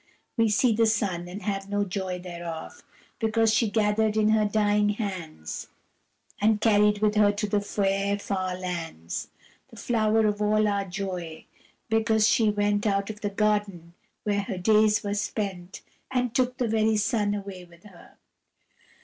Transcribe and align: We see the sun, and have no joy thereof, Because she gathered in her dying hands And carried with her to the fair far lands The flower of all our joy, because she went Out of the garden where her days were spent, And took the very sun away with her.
We 0.35 0.49
see 0.49 0.73
the 0.73 0.87
sun, 0.87 1.27
and 1.27 1.43
have 1.43 1.69
no 1.69 1.85
joy 1.85 2.17
thereof, 2.17 2.81
Because 3.19 3.53
she 3.53 3.69
gathered 3.69 4.17
in 4.17 4.29
her 4.29 4.45
dying 4.45 4.89
hands 4.89 5.67
And 6.41 6.59
carried 6.59 7.03
with 7.03 7.13
her 7.13 7.31
to 7.33 7.47
the 7.47 7.61
fair 7.61 8.17
far 8.17 8.57
lands 8.57 9.27
The 9.67 9.75
flower 9.75 10.25
of 10.25 10.41
all 10.41 10.67
our 10.67 10.85
joy, 10.85 11.45
because 11.87 12.27
she 12.27 12.49
went 12.49 12.87
Out 12.87 13.11
of 13.11 13.21
the 13.21 13.29
garden 13.29 13.93
where 14.23 14.41
her 14.41 14.57
days 14.57 15.03
were 15.03 15.13
spent, 15.13 15.83
And 16.09 16.33
took 16.33 16.57
the 16.57 16.67
very 16.67 16.97
sun 16.97 17.35
away 17.35 17.65
with 17.65 17.83
her. 17.83 18.17